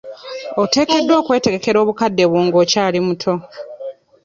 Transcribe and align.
Oteekeddwa 0.61 1.15
okwetegekera 1.21 1.77
obukadde 1.83 2.23
bwo 2.29 2.39
ng'okyali 2.45 2.99
muto. 3.07 3.33